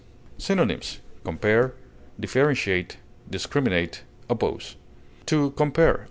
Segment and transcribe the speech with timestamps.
[0.39, 1.75] Synonyms: compare,
[2.19, 2.97] differentiate,
[3.29, 4.75] discriminate, oppose.
[5.27, 5.99] To compare (L.